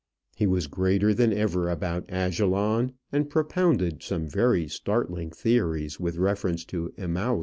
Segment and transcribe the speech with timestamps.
[0.35, 6.65] He was greater than ever about Ajalon, and propounded some very startling theories with reference
[6.65, 7.39] to Emmaus.